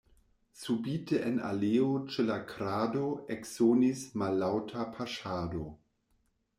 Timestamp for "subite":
0.61-1.19